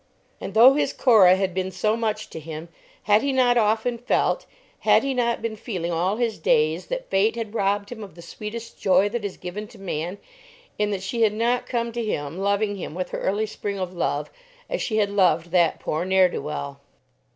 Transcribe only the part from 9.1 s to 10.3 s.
is given to man,